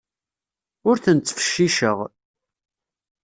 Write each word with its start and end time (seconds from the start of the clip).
Ur 0.89 0.95
ten-ttfecciceɣ. 1.03 1.97